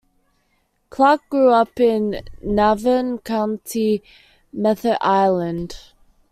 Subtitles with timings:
[0.89, 4.01] Clarke grew up in Navan, County
[4.51, 5.77] Meath, Ireland.